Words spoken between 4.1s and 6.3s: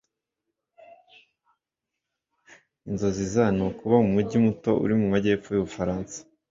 mujyi muto uri mu majyepfo y'Ubufaransa.